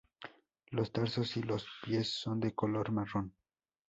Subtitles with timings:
[0.71, 3.35] Los tarsos y los pies son de color marrón.